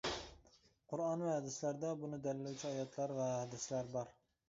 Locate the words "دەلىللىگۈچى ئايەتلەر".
2.27-3.19